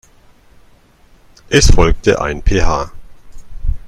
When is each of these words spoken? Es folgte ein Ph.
Es 1.49 1.67
folgte 1.69 2.19
ein 2.19 2.41
Ph. 2.41 2.89